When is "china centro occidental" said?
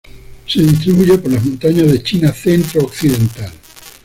2.01-3.51